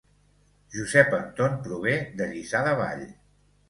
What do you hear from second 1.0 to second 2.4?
Anton prové de